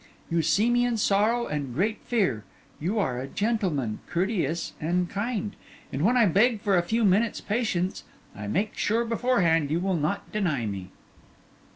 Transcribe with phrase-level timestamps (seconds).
[0.31, 2.43] You see me in sorrow and great fear;
[2.79, 5.55] you are a gentleman, courteous and kind:
[5.93, 8.03] and when I beg for a few minutes' patience,
[8.35, 10.89] I make sure beforehand you will not deny me.